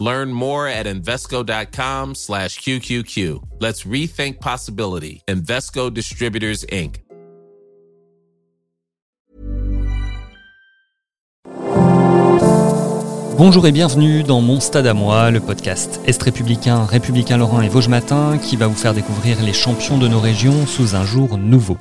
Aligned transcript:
Learn 0.00 0.32
more 0.32 0.66
at 0.66 0.86
Invesco.com 0.86 2.14
slash 2.14 2.58
QQQ. 2.60 3.42
Let's 3.60 3.84
rethink 3.84 4.40
possibility. 4.40 5.22
Invesco 5.28 5.90
Distributors, 5.90 6.64
Inc. 6.72 7.04
Bonjour 13.36 13.66
et 13.66 13.72
bienvenue 13.72 14.22
dans 14.22 14.42
Mon 14.42 14.60
Stade 14.60 14.86
à 14.86 14.92
moi, 14.92 15.30
le 15.30 15.40
podcast 15.40 16.00
Est 16.06 16.22
républicain, 16.22 16.84
républicain 16.84 17.38
Lorrain 17.38 17.62
et 17.62 17.68
Vosges 17.68 17.88
Matin 17.88 18.36
qui 18.36 18.56
va 18.56 18.66
vous 18.66 18.74
faire 18.74 18.92
découvrir 18.92 19.42
les 19.42 19.54
champions 19.54 19.96
de 19.96 20.08
nos 20.08 20.20
régions 20.20 20.66
sous 20.66 20.94
un 20.94 21.04
jour 21.04 21.38
nouveau. 21.38 21.78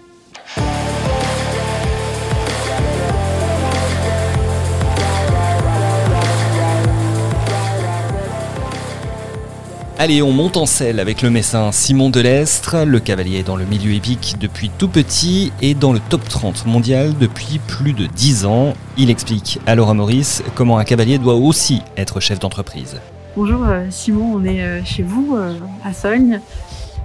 Allez, 10.01 10.21
on 10.21 10.31
monte 10.31 10.55
en 10.55 10.65
selle 10.65 10.97
avec 11.01 11.21
le 11.21 11.29
messin 11.29 11.73
Simon 11.73 12.09
Delestre. 12.09 12.85
Le 12.85 13.01
cavalier 13.01 13.43
dans 13.43 13.57
le 13.57 13.65
milieu 13.65 13.91
épique 13.91 14.37
depuis 14.39 14.69
tout 14.69 14.87
petit 14.87 15.51
et 15.61 15.73
dans 15.73 15.91
le 15.91 15.99
top 15.99 16.23
30 16.23 16.67
mondial 16.67 17.17
depuis 17.19 17.59
plus 17.67 17.91
de 17.91 18.05
10 18.05 18.45
ans. 18.45 18.75
Il 18.97 19.09
explique 19.09 19.59
à 19.67 19.75
Laura 19.75 19.93
Maurice 19.93 20.41
comment 20.55 20.77
un 20.77 20.85
cavalier 20.85 21.17
doit 21.17 21.35
aussi 21.35 21.81
être 21.97 22.21
chef 22.21 22.39
d'entreprise. 22.39 22.95
Bonjour 23.35 23.65
euh, 23.67 23.87
Simon, 23.89 24.35
on 24.35 24.45
est 24.45 24.61
euh, 24.61 24.81
chez 24.85 25.03
vous 25.03 25.35
euh, 25.35 25.59
à 25.83 25.91
Sogne. 25.91 26.39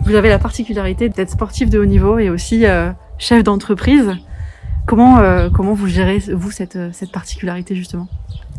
Vous 0.04 0.14
avez 0.14 0.28
la 0.28 0.38
particularité 0.38 1.08
d'être 1.08 1.30
sportif 1.30 1.70
de 1.70 1.80
haut 1.80 1.86
niveau 1.86 2.20
et 2.20 2.30
aussi 2.30 2.62
chef 3.18 3.42
d'entreprise. 3.42 4.12
Comment, 4.86 5.20
comment 5.52 5.74
vous 5.74 5.88
gérez, 5.88 6.18
vous, 6.32 6.52
cette 6.52 7.10
particularité 7.10 7.74
justement? 7.74 8.06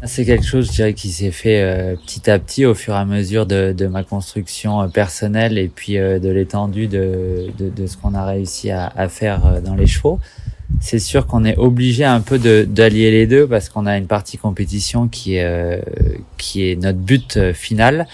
C'est 0.05 0.25
quelque 0.25 0.45
chose, 0.45 0.67
je 0.67 0.71
dirais, 0.71 0.93
qui 0.93 1.09
s'est 1.09 1.31
fait 1.31 1.61
euh, 1.61 1.95
petit 1.95 2.29
à 2.29 2.39
petit 2.39 2.65
au 2.65 2.73
fur 2.73 2.93
et 2.93 2.97
à 2.97 3.05
mesure 3.05 3.45
de, 3.45 3.73
de 3.73 3.87
ma 3.87 4.03
construction 4.03 4.81
euh, 4.81 4.87
personnelle 4.87 5.57
et 5.57 5.67
puis 5.67 5.97
euh, 5.97 6.19
de 6.19 6.29
l'étendue 6.29 6.87
de, 6.87 7.47
de, 7.57 7.69
de, 7.69 7.87
ce 7.87 7.97
qu'on 7.97 8.13
a 8.13 8.25
réussi 8.25 8.71
à, 8.71 8.87
à 8.95 9.07
faire 9.09 9.61
dans 9.61 9.75
les 9.75 9.87
chevaux. 9.87 10.19
C'est 10.81 10.99
sûr 10.99 11.27
qu'on 11.27 11.45
est 11.45 11.57
obligé 11.57 12.03
un 12.03 12.21
peu 12.21 12.39
d'allier 12.39 13.11
les 13.11 13.27
deux 13.27 13.47
parce 13.47 13.69
qu'on 13.69 13.85
a 13.85 13.97
une 13.97 14.07
partie 14.07 14.37
compétition 14.37 15.07
qui 15.07 15.35
est, 15.35 15.81
qui 16.37 16.67
est 16.67 16.75
notre 16.75 16.97
but 16.97 17.53
final, 17.53 18.07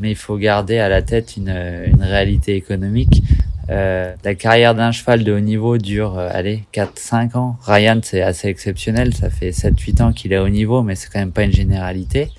mais 0.00 0.12
il 0.12 0.16
faut 0.16 0.38
garder 0.38 0.78
à 0.78 0.88
la 0.88 1.02
tête 1.02 1.36
une, 1.36 1.50
une 1.50 2.02
réalité 2.02 2.56
économique 2.56 3.22
euh, 3.70 4.14
la 4.24 4.34
carrière 4.34 4.74
d'un 4.74 4.92
cheval 4.92 5.24
de 5.24 5.32
haut 5.32 5.40
niveau 5.40 5.76
dure, 5.76 6.18
euh, 6.18 6.30
allez, 6.32 6.64
4-5 6.72 7.36
ans. 7.36 7.56
Ryan, 7.62 8.00
c'est 8.02 8.22
assez 8.22 8.48
exceptionnel. 8.48 9.14
Ça 9.14 9.28
fait 9.30 9.50
7-8 9.50 10.02
ans 10.02 10.12
qu'il 10.12 10.32
est 10.32 10.38
au 10.38 10.48
niveau, 10.48 10.82
mais 10.82 10.94
c'est 10.94 11.10
quand 11.12 11.18
même 11.18 11.32
pas 11.32 11.42
une 11.42 11.52
généralité. 11.52 12.30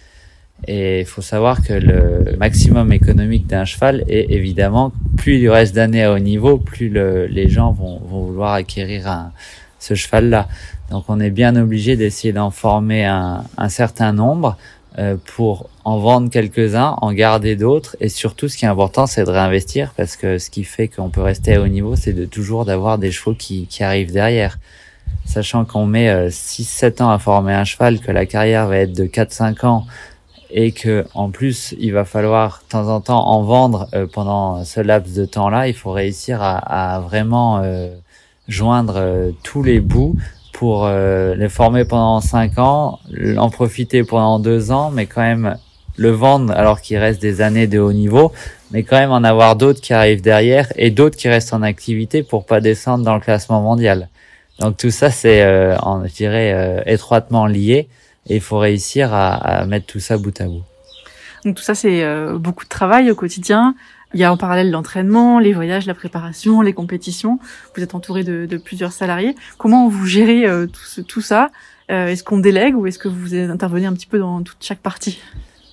Et 0.68 1.02
il 1.02 1.06
faut 1.06 1.22
savoir 1.22 1.64
que 1.64 1.74
le 1.74 2.36
maximum 2.38 2.92
économique 2.92 3.48
d'un 3.48 3.64
cheval 3.64 4.04
est 4.10 4.32
évidemment, 4.32 4.92
plus 5.16 5.38
il 5.38 5.50
reste 5.50 5.74
d'années 5.74 6.04
à 6.04 6.14
haut 6.14 6.20
niveau, 6.20 6.58
plus 6.58 6.90
le, 6.90 7.28
les 7.28 7.48
gens 7.48 7.72
vont, 7.72 8.00
vont 8.00 8.26
vouloir 8.26 8.54
acquérir 8.54 9.08
un, 9.08 9.32
ce 9.80 9.94
cheval-là. 9.94 10.48
Donc 10.90 11.06
on 11.08 11.20
est 11.20 11.30
bien 11.30 11.56
obligé 11.56 11.96
d'essayer 11.96 12.34
d'en 12.34 12.52
former 12.52 13.06
un, 13.06 13.44
un 13.58 13.70
certain 13.70 14.12
nombre 14.12 14.58
pour 15.26 15.70
en 15.86 15.98
vendre 15.98 16.30
quelques-uns, 16.30 16.95
en 17.02 17.14
garder 17.14 17.55
d'autres, 17.55 17.95
et 17.99 18.10
surtout 18.10 18.48
ce 18.48 18.58
qui 18.58 18.65
est 18.65 18.67
important, 18.67 19.08
c'est 19.08 19.23
de 19.23 19.30
réinvestir, 19.30 19.93
parce 19.98 20.15
que 20.15 20.37
ce 20.37 20.49
qui 20.49 20.64
fait 20.64 20.87
qu'on 20.87 21.10
peut 21.10 21.21
rester 21.21 21.55
à 21.55 21.61
haut 21.61 21.67
niveau, 21.67 21.95
c'est 21.95 22.14
de 22.14 22.26
toujours 22.26 22.65
d'avoir 22.65 22.98
des 22.98 23.11
chevaux 23.11 23.33
qui, 23.33 23.65
qui 23.67 23.83
arrivent 23.83 24.11
derrière. 24.11 24.59
Sachant 25.26 25.65
qu'on 25.65 25.86
met 25.86 26.27
6-7 26.30 27.02
euh, 27.02 27.05
ans 27.05 27.09
à 27.09 27.17
former 27.20 27.54
un 27.54 27.64
cheval, 27.64 27.99
que 27.99 28.11
la 28.11 28.26
carrière 28.26 28.67
va 28.67 28.77
être 28.77 28.93
de 28.93 29.05
4-5 29.05 29.65
ans, 29.65 29.88
et 30.52 30.71
que 30.71 31.05
en 31.14 31.30
plus 31.30 31.76
il 31.80 31.93
va 31.93 32.05
falloir 32.05 32.64
de 32.65 32.71
temps 32.71 32.88
en 32.88 33.02
temps 33.02 33.27
en 33.27 33.43
vendre 33.43 33.88
euh, 33.93 34.05
pendant 34.05 34.64
ce 34.64 34.80
laps 34.80 35.15
de 35.15 35.26
temps-là, 35.26 35.67
il 35.67 35.76
faut 35.76 35.92
réussir 35.92 36.42
à, 36.42 36.58
à 36.58 36.99
vraiment 36.99 37.64
joindre 38.48 39.32
tous 39.43 39.64
les 39.64 39.80
bouts 39.80 40.15
pour 40.59 40.86
euh, 40.86 41.36
les 41.36 41.47
former 41.47 41.86
pendant 41.86 42.20
cinq 42.20 42.58
ans, 42.58 42.99
en 43.37 43.49
profiter 43.49 44.03
pendant 44.03 44.39
deux 44.39 44.73
ans, 44.73 44.92
mais 44.92 45.05
quand 45.05 45.21
même 45.21 45.55
le 45.95 46.09
vendre 46.09 46.52
alors 46.52 46.81
qu'il 46.81 46.97
reste 46.97 47.21
des 47.21 47.39
années 47.39 47.65
de 47.65 47.80
haut 47.80 47.93
niveau, 47.93 48.33
mais 48.71 48.83
quand 48.83 48.99
même 48.99 49.11
en 49.11 49.23
avoir 49.23 49.55
d'autres 49.55 49.80
qui 49.80 49.93
arrivent 49.93 50.21
derrière 50.21 50.67
et 50.75 50.92
d'autres 50.92 51.15
qui 51.15 51.30
restent 51.30 51.53
en 51.53 51.61
activité 51.61 52.23
pour 52.23 52.45
pas 52.45 52.59
descendre 52.59 53.05
dans 53.05 53.14
le 53.14 53.21
classement 53.21 53.61
mondial. 53.61 54.09
Donc 54.59 54.75
tout 54.75 54.92
ça 54.92 55.11
c'est, 55.11 55.43
euh, 55.43 55.77
je 55.77 56.14
dirais, 56.14 56.52
euh, 56.53 56.81
étroitement 56.86 57.45
lié 57.45 57.87
et 58.27 58.36
il 58.36 58.41
faut 58.41 58.58
réussir 58.58 59.14
à, 59.14 59.36
à, 59.36 59.65
mettre 59.65 59.86
tout 59.86 60.02
ça 60.02 60.17
bout 60.17 60.41
à 60.41 60.43
bout. 60.43 60.64
Donc 61.45 61.55
tout 61.55 61.64
ça 61.64 61.73
c'est 61.73 62.03
euh, 62.03 62.37
beaucoup 62.37 62.65
de 62.65 62.70
travail 62.70 63.09
au 63.09 63.15
quotidien. 63.15 63.76
Il 64.14 64.20
y 64.20 64.23
a 64.23 64.33
en 64.33 64.37
parallèle 64.37 64.71
l'entraînement, 64.71 65.37
les 65.37 65.53
voyages, 65.53 65.86
la 65.86 65.93
préparation, 65.93 66.61
les 66.61 66.73
compétitions. 66.73 67.39
Vous 67.75 67.83
êtes 67.83 67.93
entouré 67.93 68.23
de, 68.23 68.47
de 68.47 68.58
plusieurs 68.58 68.92
salariés. 68.92 69.36
Comment 69.59 69.87
vous 69.87 70.08
gérez 70.08 70.47
euh, 70.47 70.65
tout, 70.65 71.03
tout, 71.03 71.21
ça? 71.21 71.52
Euh, 71.92 72.08
Est-ce 72.08 72.23
qu'on 72.23 72.39
délègue 72.39 72.75
ou 72.75 72.87
est-ce 72.87 72.97
que 72.97 73.08
vous 73.08 73.36
intervenez 73.36 73.86
un 73.86 73.93
petit 73.93 74.08
peu 74.08 74.17
dans 74.17 74.42
toute 74.42 74.58
chaque 74.61 74.80
partie? 74.80 75.20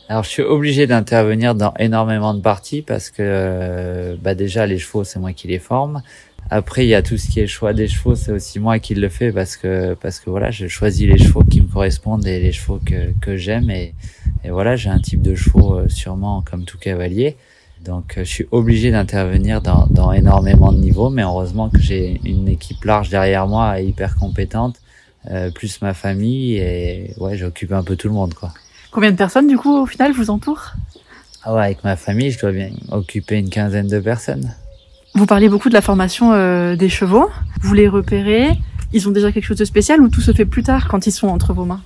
Alors 0.08 0.22
je 0.22 0.28
suis 0.28 0.42
obligé 0.42 0.86
d'intervenir 0.86 1.54
dans 1.54 1.74
énormément 1.78 2.32
de 2.34 2.41
parties 2.41 2.80
parce 2.82 3.10
que 3.10 3.16
euh, 3.20 4.16
bah 4.22 4.36
déjà 4.36 4.64
les 4.64 4.78
chevaux 4.78 5.03
c'est 5.03 5.18
moi 5.18 5.32
qui 5.32 5.48
les 5.48 5.58
forme. 5.58 6.03
Après 6.48 6.86
il 6.86 6.88
y 6.88 6.94
a 6.94 7.03
tout 7.03 7.16
ce 7.16 7.28
qui 7.28 7.41
est 7.41 7.48
choix 7.48 7.72
des 7.72 7.88
chevaux 7.88 8.14
c'est 8.14 8.30
aussi 8.30 8.60
moi 8.60 8.78
qui 8.78 8.94
le 8.94 9.08
fais 9.08 9.32
parce 9.32 9.56
que 9.56 9.94
parce 9.94 10.20
que 10.20 10.30
voilà 10.30 10.53
je 10.53 10.68
choisis 10.68 11.08
les 11.08 11.18
chevaux 11.18 11.42
qui 11.42 11.60
me 11.60 11.66
correspondent 11.66 12.24
et 12.24 12.38
les 12.38 12.53
chevaux 12.53 12.78
que 12.86 13.12
que 13.20 13.36
j'aime 13.36 13.68
et, 13.68 13.94
et 14.44 14.50
voilà 14.50 14.76
j'ai 14.76 14.91
un 14.91 15.00
type 15.00 15.22
de 15.22 15.34
chevaux 15.34 15.88
sûrement 15.88 16.41
comme 16.48 16.64
tout 16.64 16.78
cavalier. 16.78 17.36
Donc 17.84 18.14
euh, 18.16 18.25
je 18.25 18.31
suis 18.31 18.47
obligé 18.50 18.91
d'intervenir 18.91 19.60
dans, 19.60 19.87
dans, 19.91 20.12
énormément 20.12 20.72
de 20.72 20.78
niveaux, 20.78 21.10
mais 21.10 21.22
heureusement 21.22 21.69
que 21.69 21.78
j'ai 21.78 22.20
une 22.25 22.48
équipe 22.48 22.84
large 22.84 23.10
derrière 23.10 23.47
moi 23.47 23.81
hyper 23.81 24.16
compétente, 24.16 24.76
euh, 25.31 25.50
plus 25.50 25.81
ma 25.82 25.94
famille 25.94 26.56
et 26.56 27.15
ouais, 27.19 27.36
j'occupe 27.36 27.72
un 27.72 27.82
peu 27.82 27.97
tout 27.97 28.09
le 28.09 28.15
monde 28.15 28.34
quoi. 28.34 28.53
Combien 28.91 29.10
de 29.10 29.16
personnes 29.16 29.47
du 29.47 29.56
coup 29.56 29.76
au 29.76 29.86
final 29.86 30.12
vous 30.12 30.31
entourent? 30.31 30.72
Ah 31.44 31.54
ouais, 31.54 31.62
avec 31.62 31.84
ma 31.84 31.97
famille, 31.97 32.31
je 32.32 32.41
dois 32.41 32.50
bien 32.50 32.70
occuper 32.91 33.38
une 33.38 33.50
quinzaine 33.50 33.86
de 33.86 34.00
personnes. 34.00 34.53
Vous 35.15 35.26
parlez 35.26 35.48
beaucoup 35.48 35.69
de 35.69 35.75
la 35.75 35.81
formation 35.81 36.32
euh, 36.32 36.76
des 36.76 36.88
chevaux. 36.88 37.31
Vous 37.62 37.72
les 37.72 37.88
repérez? 37.88 38.50
Ils 38.92 39.09
ont 39.09 39.12
déjà 39.12 39.31
quelque 39.32 39.44
chose 39.44 39.59
de 39.59 39.65
spécial 39.65 40.00
ou 40.00 40.09
tout 40.09 40.20
se 40.20 40.32
fait 40.32 40.44
plus 40.44 40.62
tard 40.62 40.88
quand 40.88 41.06
ils 41.06 41.12
sont 41.12 41.28
entre 41.28 41.53
vos 41.53 41.65
mains? 41.65 41.81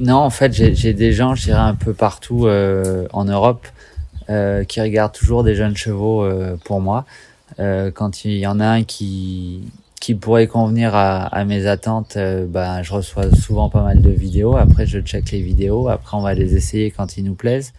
Non, 0.00 0.16
en 0.16 0.30
fait, 0.30 0.52
j'ai 0.52 0.94
des 0.94 1.12
gens, 1.12 1.34
je 1.34 1.44
dirais, 1.44 1.60
un 1.60 1.74
peu 1.74 1.92
partout 1.92 2.46
euh, 2.46 3.06
en 3.12 3.24
Europe 3.24 3.66
euh, 4.30 4.64
qui 4.64 4.80
regarde 4.80 5.12
toujours 5.12 5.44
des 5.44 5.54
jeunes 5.54 5.76
chevaux 5.76 6.22
euh, 6.22 6.56
pour 6.64 6.80
moi. 6.80 7.04
Euh, 7.60 7.90
quand 7.90 8.24
il 8.24 8.38
y 8.38 8.46
en 8.46 8.60
a 8.60 8.66
un 8.66 8.82
qui 8.84 9.60
qui 10.00 10.16
pourrait 10.16 10.48
convenir 10.48 10.96
à, 10.96 11.26
à 11.26 11.44
mes 11.44 11.66
attentes, 11.68 12.18
ben 12.18 12.82
je 12.82 12.92
reçois 12.92 13.30
souvent 13.36 13.70
pas 13.70 13.82
mal 13.82 14.02
de 14.02 14.10
vidéos. 14.10 14.56
Après, 14.56 14.84
je 14.84 14.98
check 14.98 15.30
les 15.30 15.40
vidéos. 15.40 15.88
Après, 15.88 16.16
on 16.16 16.22
va 16.22 16.34
les 16.34 16.56
essayer 16.56 16.90
quand 16.90 17.16
ils 17.16 17.22
nous 17.22 17.36
plaisent. 17.36 17.72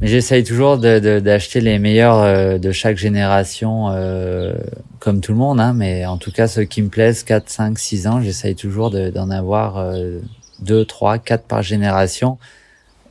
Mais 0.00 0.08
j'essaye 0.08 0.44
toujours 0.44 0.76
d'acheter 0.76 1.60
de, 1.60 1.64
les 1.64 1.78
meilleurs 1.78 2.58
de 2.58 2.72
chaque 2.72 2.98
génération, 2.98 3.88
euh, 3.90 4.54
comme 5.00 5.20
tout 5.20 5.32
le 5.32 5.38
monde. 5.38 5.58
Hein, 5.58 5.72
mais 5.72 6.04
en 6.04 6.18
tout 6.18 6.30
cas, 6.30 6.48
ceux 6.48 6.64
qui 6.64 6.82
me 6.82 6.88
plaisent, 6.88 7.22
4, 7.22 7.48
5, 7.48 7.78
6 7.78 8.06
ans, 8.06 8.20
j'essaye 8.20 8.54
toujours 8.54 8.90
d'en 8.90 9.30
avoir 9.30 9.78
euh, 9.78 10.18
2, 10.60 10.84
3, 10.84 11.18
4 11.18 11.44
par 11.44 11.62
génération. 11.62 12.38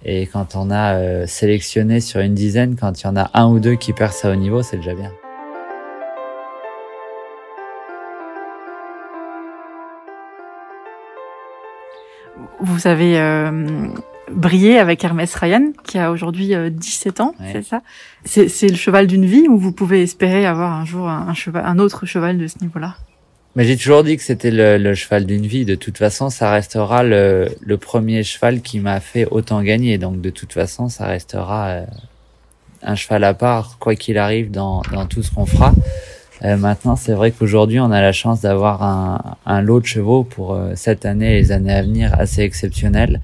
Et 0.08 0.28
quand 0.28 0.56
on 0.56 0.70
a 0.70 0.98
euh, 0.98 1.26
sélectionné 1.26 2.00
sur 2.00 2.20
une 2.20 2.36
dizaine, 2.36 2.76
quand 2.76 3.02
il 3.02 3.06
y 3.06 3.08
en 3.08 3.16
a 3.16 3.32
un 3.34 3.48
ou 3.48 3.60
deux 3.60 3.74
qui 3.74 3.92
percent 3.92 4.28
à 4.28 4.32
haut 4.32 4.36
niveau, 4.36 4.62
c'est 4.62 4.78
déjà 4.78 4.94
bien. 4.94 5.12
Vous 12.60 12.86
avez 12.86 13.20
euh, 13.20 13.88
brillé 14.32 14.78
avec 14.78 15.04
Hermès 15.04 15.34
Ryan, 15.34 15.72
qui 15.84 15.98
a 15.98 16.12
aujourd'hui 16.12 16.54
17 16.70 17.20
euh, 17.20 17.24
ans, 17.24 17.36
c'est 17.52 17.64
ça? 17.64 17.82
C'est 18.26 18.70
le 18.70 18.76
cheval 18.76 19.08
d'une 19.08 19.26
vie 19.26 19.48
ou 19.48 19.58
vous 19.58 19.72
pouvez 19.72 20.04
espérer 20.04 20.46
avoir 20.46 20.74
un 20.74 20.86
jour 20.86 21.10
un, 21.10 21.34
cheval, 21.34 21.64
un 21.66 21.80
autre 21.80 22.06
cheval 22.06 22.38
de 22.38 22.46
ce 22.46 22.60
niveau-là? 22.62 22.96
Mais 23.56 23.64
j'ai 23.64 23.78
toujours 23.78 24.04
dit 24.04 24.18
que 24.18 24.24
c'était 24.24 24.52
le, 24.52 24.78
le, 24.78 24.96
cheval 24.96 25.26
d'une 25.26 25.46
vie. 25.46 25.64
De 25.64 25.76
toute 25.76 25.98
façon, 25.98 26.30
ça 26.30 26.52
restera 26.52 27.04
le, 27.04 27.48
le 27.62 27.78
premier 27.78 28.24
cheval 28.24 28.62
qui 28.62 28.80
m'a 28.80 29.00
fait 29.00 29.26
autant 29.32 29.62
gagner. 29.62 29.98
Donc 29.98 30.20
de 30.20 30.30
toute 30.30 30.52
façon, 30.52 30.90
ça 30.90 31.06
restera 31.08 31.68
euh, 31.68 31.86
un 32.84 32.96
cheval 32.96 33.24
à 33.24 33.34
part, 33.34 33.78
quoi 33.80 33.96
qu'il 33.96 34.18
arrive 34.18 34.52
dans, 34.52 34.82
dans 34.92 35.06
tout 35.06 35.24
ce 35.24 35.32
qu'on 35.32 35.46
fera. 35.46 35.74
Euh, 36.44 36.58
maintenant, 36.58 36.98
c'est 36.98 37.14
vrai 37.14 37.32
qu'aujourd'hui, 37.32 37.80
on 37.80 37.92
a 37.92 38.02
la 38.02 38.12
chance 38.12 38.42
d'avoir 38.42 38.84
un, 38.84 39.38
un, 39.46 39.62
lot 39.62 39.80
de 39.80 39.86
chevaux 39.86 40.24
pour 40.24 40.54
euh, 40.54 40.74
cette 40.76 41.06
année 41.06 41.32
et 41.32 41.36
les 41.36 41.52
années 41.54 41.74
à 41.74 41.82
venir 41.82 42.14
assez 42.20 42.42
exceptionnel. 42.42 43.22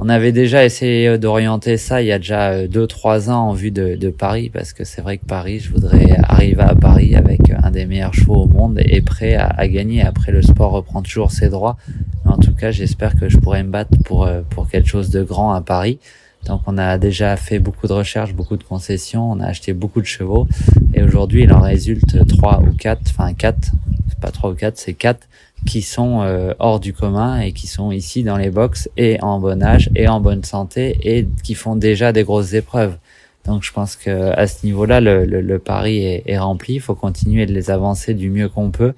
On 0.00 0.08
avait 0.08 0.30
déjà 0.30 0.64
essayé 0.64 1.18
d'orienter 1.18 1.76
ça 1.76 2.00
il 2.02 2.06
y 2.06 2.12
a 2.12 2.18
déjà 2.18 2.50
euh, 2.50 2.68
deux 2.68 2.86
trois 2.86 3.30
ans 3.30 3.48
en 3.48 3.52
vue 3.52 3.72
de, 3.72 4.10
Paris 4.10 4.48
parce 4.48 4.72
que 4.72 4.84
c'est 4.84 5.02
vrai 5.02 5.18
que 5.18 5.24
Paris, 5.24 5.58
je 5.58 5.72
voudrais 5.72 6.16
arriver 6.22 6.62
à 6.62 6.76
Paris 6.76 7.16
avec 7.16 7.40
un 7.50 7.72
des 7.72 7.84
meilleurs 7.84 8.14
chevaux 8.14 8.42
au 8.42 8.46
monde 8.46 8.80
et 8.84 9.00
prêt 9.00 9.34
à, 9.34 9.66
gagner. 9.66 10.02
Après, 10.02 10.30
le 10.30 10.40
sport 10.40 10.70
reprend 10.70 11.02
toujours 11.02 11.32
ses 11.32 11.48
droits, 11.48 11.76
mais 12.24 12.30
en 12.30 12.38
tout 12.38 12.54
cas, 12.54 12.70
j'espère 12.70 13.16
que 13.16 13.28
je 13.28 13.38
pourrai 13.38 13.64
me 13.64 13.70
battre 13.70 13.90
pour 14.04 14.28
pour 14.50 14.68
quelque 14.68 14.88
chose 14.88 15.10
de 15.10 15.24
grand 15.24 15.52
à 15.52 15.60
Paris. 15.60 15.98
Donc 16.46 16.62
on 16.66 16.78
a 16.78 16.96
déjà 16.96 17.36
fait 17.36 17.58
beaucoup 17.58 17.88
de 17.88 17.92
recherches, 17.92 18.34
beaucoup 18.34 18.56
de 18.56 18.62
concessions, 18.62 19.30
on 19.30 19.40
a 19.40 19.46
acheté 19.46 19.72
beaucoup 19.72 20.00
de 20.00 20.06
chevaux 20.06 20.46
et 20.94 21.02
aujourd'hui 21.02 21.42
il 21.42 21.52
en 21.52 21.60
résulte 21.60 22.26
trois 22.28 22.62
ou 22.62 22.72
quatre, 22.72 23.02
enfin 23.08 23.34
quatre, 23.34 23.72
c'est 24.08 24.20
pas 24.20 24.30
trois 24.30 24.50
ou 24.50 24.54
quatre, 24.54 24.78
c'est 24.78 24.94
quatre 24.94 25.26
qui 25.68 25.82
sont 25.82 26.22
euh, 26.22 26.54
hors 26.58 26.80
du 26.80 26.92
commun 26.92 27.40
et 27.40 27.52
qui 27.52 27.66
sont 27.66 27.92
ici 27.92 28.22
dans 28.22 28.36
les 28.36 28.50
box 28.50 28.88
et 28.96 29.20
en 29.22 29.38
bon 29.38 29.62
âge 29.62 29.90
et 29.94 30.08
en 30.08 30.20
bonne 30.20 30.44
santé 30.44 30.98
et 31.02 31.28
qui 31.44 31.54
font 31.54 31.76
déjà 31.76 32.12
des 32.12 32.24
grosses 32.24 32.54
épreuves. 32.54 32.96
Donc 33.44 33.62
je 33.62 33.72
pense 33.72 33.96
que 33.96 34.32
à 34.32 34.46
ce 34.46 34.66
niveau-là, 34.66 35.00
le, 35.00 35.24
le, 35.24 35.40
le 35.40 35.58
pari 35.58 36.04
est, 36.04 36.22
est, 36.26 36.38
rempli. 36.38 36.74
Il 36.74 36.80
faut 36.80 36.94
continuer 36.94 37.46
de 37.46 37.52
les 37.52 37.70
avancer 37.70 38.14
du 38.14 38.30
mieux 38.30 38.48
qu'on 38.48 38.70
peut, 38.70 38.94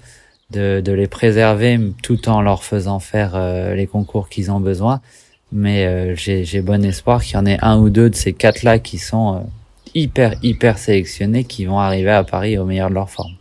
de, 0.49 0.81
de, 0.83 0.91
les 0.91 1.07
préserver 1.07 1.79
tout 2.03 2.27
en 2.27 2.41
leur 2.41 2.63
faisant 2.63 2.99
faire 2.99 3.33
euh, 3.35 3.75
les 3.75 3.87
concours 3.87 4.29
qu'ils 4.29 4.51
ont 4.51 4.59
besoin 4.59 5.01
mais 5.51 5.85
euh, 5.85 6.15
j'ai 6.15 6.61
bon 6.61 6.83
espoir 6.83 7.23
qu'il 7.23 7.35
y 7.35 7.37
en 7.37 7.45
ait 7.45 7.57
un 7.61 7.77
ou 7.77 7.89
deux 7.89 8.09
de 8.09 8.15
ces 8.15 8.33
quatre-là 8.33 8.79
qui 8.79 8.97
sont 8.97 9.35
euh, 9.35 9.39
hyper, 9.93 10.35
hyper 10.41 10.77
sélectionnés, 10.77 11.43
qui 11.43 11.65
vont 11.65 11.79
arriver 11.79 12.11
à 12.11 12.23
Paris 12.23 12.57
au 12.57 12.65
meilleur 12.65 12.89
de 12.89 12.95
leur 12.95 13.09
forme. 13.09 13.33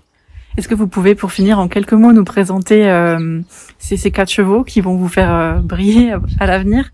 Est-ce 0.61 0.69
que 0.69 0.75
vous 0.75 0.89
pouvez, 0.89 1.15
pour 1.15 1.33
finir, 1.33 1.59
en 1.59 1.69
quelques 1.69 1.95
mots, 1.95 2.13
nous 2.13 2.23
présenter 2.23 2.87
euh, 2.87 3.41
ces, 3.79 3.97
ces, 3.97 4.11
quatre 4.11 4.29
chevaux 4.29 4.63
qui 4.63 4.83
vont 4.83 4.95
vous 4.95 5.09
faire 5.09 5.33
euh, 5.33 5.55
briller 5.55 6.13
à, 6.39 6.47
l'avenir? 6.47 6.93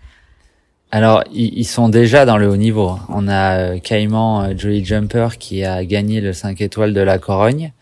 Alors, 0.93 1.25
ils, 1.33 1.65
sont 1.65 1.89
déjà 1.89 2.25
dans 2.27 2.37
le 2.39 2.49
haut 2.49 2.57
niveau. 2.57 2.97
On 3.09 3.27
a 3.27 3.81
Caïman 3.81 4.57
Jolly 4.57 4.85
Jumper 4.85 5.31
qui 5.41 5.65
a 5.65 5.85
gagné 5.85 6.21
le 6.21 6.33
5 6.33 6.61
étoiles 6.61 6.95
de 6.95 7.01
la 7.01 7.19
Corogne, 7.19 7.73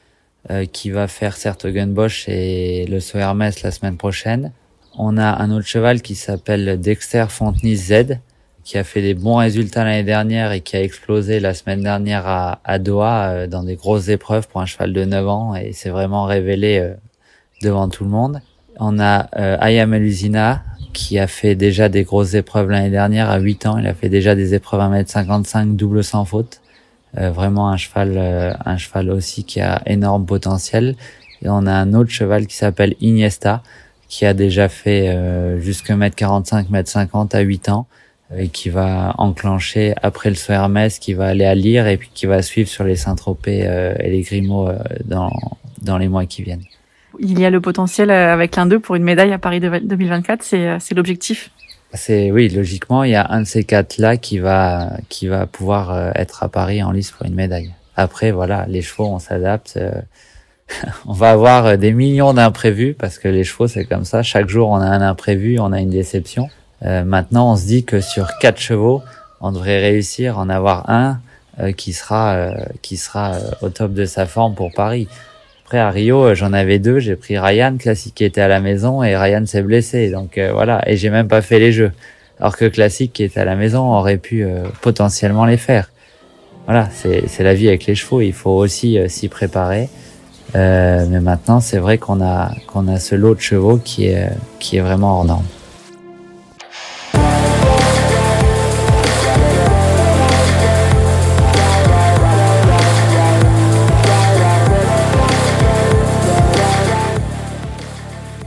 qui 0.73 0.89
va 0.89 1.07
faire 1.07 1.37
Bosch 1.89 2.31
et 2.31 2.87
le 2.87 3.01
Hermès 3.19 3.63
la 3.63 3.71
semaine 3.71 3.99
prochaine. 3.99 4.53
On 4.97 5.19
a 5.19 5.43
un 5.43 5.51
autre 5.51 5.67
cheval 5.67 6.01
qui 6.01 6.15
s'appelle 6.15 6.81
Dexter 6.81 7.27
Fontenay 7.29 7.77
Z, 7.77 7.93
qui 8.65 8.79
a 8.79 8.85
fait 8.85 9.03
des 9.03 9.15
bons 9.15 9.37
résultats 9.37 9.85
l'année 9.85 10.05
dernière 10.05 10.53
et 10.53 10.61
qui 10.61 10.77
a 10.77 10.83
explosé 10.83 11.39
la 11.39 11.55
semaine 11.55 11.83
dernière 11.83 12.27
à, 12.27 12.61
à 12.65 12.79
Doha 12.79 13.29
euh, 13.29 13.47
dans 13.47 13.63
des 13.63 13.77
grosses 13.77 14.09
épreuves 14.09 14.49
pour 14.49 14.61
un 14.61 14.67
cheval 14.67 14.93
de 14.93 15.05
9 15.05 15.29
ans 15.29 15.55
et 15.55 15.73
s'est 15.73 15.91
vraiment 15.91 16.25
révélé 16.25 16.79
euh, 16.79 16.95
devant 17.63 17.89
tout 17.89 18.05
le 18.05 18.11
monde. 18.11 18.41
On 18.81 18.99
a 18.99 19.29
euh, 19.37 19.57
Ayam 19.61 19.93
Elusina 19.95 20.63
qui 20.93 21.19
a 21.19 21.27
fait 21.27 21.55
déjà 21.55 21.89
des 21.89 22.05
grosses 22.05 22.35
épreuves 22.35 22.71
l'année 22.71 22.91
dernière 22.91 23.31
à 23.31 23.39
8 23.39 23.67
ans. 23.67 23.79
Il 23.79 23.87
a 23.87 23.95
fait 23.95 24.09
déjà 24.09 24.35
des 24.35 24.55
épreuves 24.55 24.81
à 24.81 24.89
1m55 24.89 25.77
double 25.77 26.03
sans 26.03 26.25
faute. 26.25 26.61
Euh, 27.19 27.31
vraiment 27.31 27.69
un 27.69 27.77
cheval, 27.77 28.57
un 28.65 28.77
cheval 28.77 29.11
aussi 29.11 29.45
qui 29.45 29.61
a 29.61 29.83
énorme 29.87 30.25
potentiel. 30.25 30.97
Et 31.43 31.49
on 31.49 31.67
a 31.67 31.73
un 31.73 31.95
autre 31.95 32.11
cheval 32.11 32.47
qui 32.47 32.57
s'appelle 32.57 32.95
Iniesta 33.01 33.63
qui 34.09 34.27
a 34.27 34.35
déjà 34.35 34.69
fait 34.69 35.09
euh, 35.09 35.59
jusque 35.59 35.91
mètre 35.91 36.17
45, 36.17 36.71
mètre 36.71 36.89
50 36.89 37.35
à 37.35 37.41
8 37.41 37.69
ans 37.69 37.87
et 38.39 38.49
qui 38.49 38.69
va 38.69 39.15
enclencher 39.19 39.95
après 40.03 40.29
le 40.29 40.37
saut 40.37 40.53
Hermès, 40.53 40.99
qui 40.99 41.15
va 41.15 41.27
aller 41.27 41.45
à 41.45 41.55
lire 41.55 41.87
et 41.87 41.97
puis 41.97 42.11
qui 42.13 42.27
va 42.27 42.43
suivre 42.43 42.69
sur 42.69 42.85
les 42.85 42.97
Saint-Tropez 42.97 43.67
euh, 43.67 43.95
et 43.99 44.11
les 44.11 44.23
Grimaud 44.23 44.69
euh, 44.69 44.79
dans, 45.05 45.33
dans 45.83 45.99
les 45.99 46.09
mois 46.09 46.27
qui 46.27 46.43
viennent. 46.43 46.65
Il 47.21 47.39
y 47.39 47.45
a 47.45 47.51
le 47.51 47.61
potentiel 47.61 48.11
euh, 48.11 48.33
avec 48.33 48.57
l'un 48.57 48.67
d'eux 48.67 48.81
pour 48.81 48.97
une 48.97 49.05
médaille 49.05 49.33
à 49.33 49.39
Paris 49.39 49.61
2024, 49.61 50.43
c'est, 50.43 50.79
c'est 50.81 50.95
l'objectif 50.95 51.51
c'est 51.97 52.33
oui, 52.33 52.49
logiquement, 52.49 53.05
il 53.05 53.13
y 53.13 53.15
a 53.15 53.25
un 53.31 53.43
de 53.43 53.47
ces 53.47 53.63
quatre 53.63 53.99
là 53.99 54.17
qui 54.17 54.41
va 54.41 54.97
qui 55.09 55.29
va 55.29 55.47
pouvoir 55.47 56.11
être 56.17 56.43
à 56.43 56.49
Paris 56.49 56.83
en 56.83 56.91
lice 56.91 57.13
pour 57.13 57.25
une 57.25 57.37
médaille. 57.37 57.73
Après, 57.95 58.33
voilà, 58.33 58.67
les 58.69 58.83
chevaux, 58.83 59.07
on 59.07 59.21
s'adapte. 59.21 59.79
on 61.07 61.13
va 61.13 61.31
avoir 61.31 61.79
des 61.79 61.93
millions 61.93 62.35
d'imprévus 62.35 62.95
parce 62.95 63.21
que 63.21 63.29
les 63.29 63.45
chevaux 63.45 63.69
c'est 63.69 63.85
comme 63.85 64.05
ça. 64.05 64.25
Chaque 64.25 64.49
jour 64.49 64.71
on 64.71 64.79
a 64.79 64.87
un 64.87 65.03
imprévu, 65.03 65.61
on 65.61 65.71
a 65.71 65.81
une 65.81 65.91
déception. 65.91 66.49
Euh, 66.85 67.05
maintenant 67.05 67.53
on 67.53 67.57
se 67.57 67.67
dit 67.67 67.85
que 67.85 68.01
sur 68.01 68.39
quatre 68.39 68.61
chevaux, 68.61 69.03
on 69.41 69.53
devrait 69.53 69.81
réussir 69.81 70.39
à 70.39 70.43
en 70.43 70.49
avoir 70.49 70.91
un 70.91 71.19
euh, 71.61 71.73
qui 71.73 71.93
sera 71.93 72.35
euh, 72.35 72.55
qui 72.83 72.97
sera 72.97 73.35
euh, 73.35 73.51
au 73.63 73.69
top 73.69 73.93
de 73.93 74.05
sa 74.05 74.27
forme 74.27 74.55
pour 74.55 74.73
Paris. 74.73 75.09
Après 75.65 75.79
à 75.79 75.91
Rio 75.91 76.35
j'en 76.35 76.53
avais 76.53 76.79
deux, 76.79 76.99
j'ai 76.99 77.17
pris 77.17 77.39
Ryan 77.39 77.77
classique 77.79 78.15
qui 78.17 78.25
était 78.25 78.41
à 78.41 78.49
la 78.49 78.61
maison 78.61 79.03
et 79.03 79.17
Ryan 79.17 79.47
s'est 79.47 79.63
blessé 79.63 80.11
donc 80.11 80.39
voilà 80.53 80.83
et 80.87 80.97
j'ai 80.97 81.11
même 81.11 81.29
pas 81.29 81.43
fait 81.43 81.59
les 81.59 81.73
jeux. 81.73 81.93
Alors 82.39 82.57
que 82.57 82.67
classique 82.67 83.13
qui 83.13 83.23
était 83.23 83.41
à 83.41 83.45
la 83.45 83.57
maison 83.57 83.93
aurait 83.95 84.19
pu 84.19 84.47
potentiellement 84.83 85.47
les 85.47 85.57
faire. 85.57 85.91
Voilà 86.67 86.89
c'est 86.93 87.43
la 87.43 87.55
vie 87.55 87.69
avec 87.69 87.87
les 87.87 87.95
chevaux, 87.95 88.21
il 88.21 88.35
faut 88.35 88.51
aussi 88.51 88.99
s'y 89.09 89.29
préparer. 89.29 89.89
Euh, 90.57 91.07
mais 91.09 91.21
maintenant, 91.21 91.61
c'est 91.61 91.79
vrai 91.79 91.99
qu'on 91.99 92.21
a 92.23 92.53
qu'on 92.67 92.87
a 92.87 92.99
ce 93.01 93.15
lot 93.15 93.35
de 93.35 93.41
chevaux 93.41 93.79
qui 93.79 94.07
est 94.07 94.31
qui 94.61 94.77
est 94.77 94.81
vraiment 94.81 95.19
hors 95.19 95.25
norme. 95.25 95.45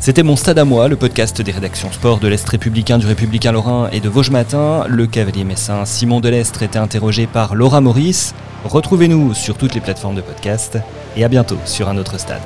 C'était 0.07 0.23
mon 0.23 0.37
stade 0.37 0.57
à 0.57 0.63
moi, 0.63 0.87
le 0.87 0.95
podcast 0.95 1.41
des 1.41 1.51
rédactions 1.51 1.91
sport 1.91 2.19
de 2.19 2.29
l'Est 2.29 2.47
républicain, 2.47 2.97
du 2.97 3.05
Républicain 3.05 3.51
Lorrain 3.51 3.89
et 3.91 3.99
de 3.99 4.07
Vosges 4.07 4.29
Matin. 4.29 4.85
Le 4.87 5.05
cavalier 5.05 5.43
messin 5.43 5.83
Simon 5.83 6.21
Delestre 6.21 6.63
était 6.63 6.79
interrogé 6.79 7.27
par 7.27 7.55
Laura 7.55 7.81
Maurice. 7.81 8.33
Retrouvez-nous 8.63 9.33
sur 9.33 9.57
toutes 9.57 9.75
les 9.75 9.81
plateformes 9.81 10.15
de 10.15 10.21
podcast 10.21 10.77
et 11.17 11.25
à 11.25 11.27
bientôt 11.27 11.57
sur 11.65 11.89
un 11.89 11.97
autre 11.97 12.17
stade. 12.17 12.41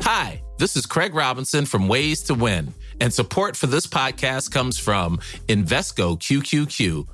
Hi, 0.00 0.42
this 0.58 0.74
is 0.74 0.84
Craig 0.84 1.14
Robinson 1.14 1.64
from 1.64 1.88
Ways 1.88 2.24
to 2.26 2.34
Win, 2.34 2.72
and 3.00 3.10
support 3.10 3.56
for 3.56 3.68
this 3.68 3.86
podcast 3.86 4.50
comes 4.50 4.80
from 4.80 5.20
Invesco 5.46 6.18
QQQ 6.18 7.13